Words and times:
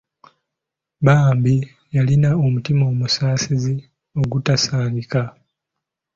Bambi 1.05 1.55
yalina 1.95 2.29
omutima 2.45 2.83
omusaasizi 2.93 3.75
ogutasangika. 4.21 5.21